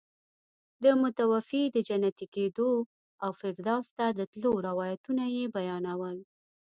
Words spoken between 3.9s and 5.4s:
ته د تلو روایتونه